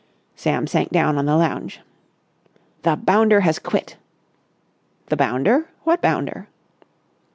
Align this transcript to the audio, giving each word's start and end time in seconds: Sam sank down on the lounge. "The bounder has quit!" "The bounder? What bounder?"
Sam 0.35 0.65
sank 0.65 0.89
down 0.89 1.19
on 1.19 1.27
the 1.27 1.35
lounge. 1.37 1.79
"The 2.81 2.95
bounder 2.95 3.41
has 3.41 3.59
quit!" 3.59 3.97
"The 5.09 5.15
bounder? 5.15 5.69
What 5.83 6.01
bounder?" 6.01 6.47